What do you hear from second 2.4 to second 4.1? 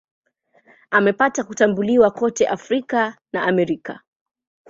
Afrika na Amerika.